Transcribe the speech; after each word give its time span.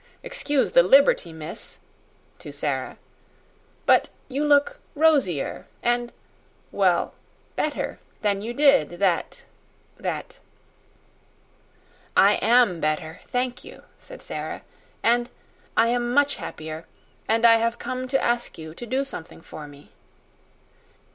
Excuse 0.23 0.71
the 0.71 0.81
liberty, 0.81 1.31
miss," 1.31 1.77
to 2.39 2.51
Sara 2.51 2.97
"but 3.85 4.09
you 4.29 4.43
look 4.43 4.79
rosier 4.95 5.67
and 5.83 6.11
well, 6.71 7.13
better 7.55 7.99
than 8.23 8.41
you 8.41 8.51
did 8.51 8.93
that 8.97 9.43
that" 9.97 10.39
"I 12.31 12.39
am 12.41 12.79
better, 12.79 13.19
thank 13.27 13.63
you," 13.63 13.83
said 13.99 14.23
Sara. 14.23 14.63
"And 15.03 15.29
I 15.77 15.89
am 15.89 16.11
much 16.15 16.37
happier 16.37 16.87
and 17.27 17.45
I 17.45 17.57
have 17.57 17.77
come 17.77 18.07
to 18.07 18.19
ask 18.23 18.57
you 18.57 18.73
to 18.73 18.87
do 18.87 19.05
something 19.05 19.39
for 19.39 19.67
me." 19.67 19.91